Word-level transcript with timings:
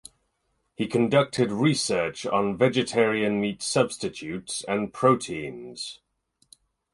He 0.73 0.87
conducted 0.87 1.51
research 1.51 2.25
on 2.25 2.57
vegetarian 2.57 3.39
meat 3.39 3.61
substitutes 3.61 4.65
and 4.67 4.91
proteins. 4.91 5.99